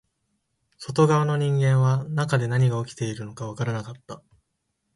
[0.79, 4.23] 外側の人間は中で何が起きているのかわからなかった